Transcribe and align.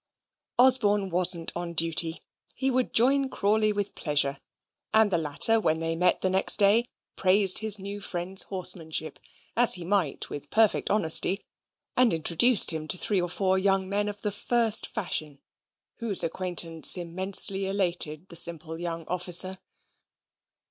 Osborne 0.57 1.11
wasn't 1.11 1.51
on 1.55 1.73
duty; 1.73 2.23
he 2.55 2.71
would 2.71 2.91
join 2.91 3.29
Crawley 3.29 3.71
with 3.71 3.93
pleasure: 3.93 4.39
and 4.95 5.11
the 5.11 5.17
latter, 5.19 5.59
when 5.59 5.79
they 5.79 5.95
met 5.95 6.21
the 6.21 6.29
next 6.31 6.57
day, 6.57 6.85
praised 7.15 7.59
his 7.59 7.77
new 7.77 8.01
friend's 8.01 8.41
horsemanship 8.41 9.19
as 9.55 9.75
he 9.75 9.85
might 9.85 10.27
with 10.27 10.49
perfect 10.49 10.89
honesty 10.89 11.45
and 11.95 12.15
introduced 12.15 12.73
him 12.73 12.87
to 12.87 12.97
three 12.97 13.21
or 13.21 13.29
four 13.29 13.59
young 13.59 13.87
men 13.87 14.09
of 14.09 14.23
the 14.23 14.31
first 14.31 14.87
fashion, 14.87 15.39
whose 15.97 16.23
acquaintance 16.23 16.97
immensely 16.97 17.67
elated 17.67 18.27
the 18.29 18.35
simple 18.35 18.79
young 18.79 19.05
officer. 19.07 19.59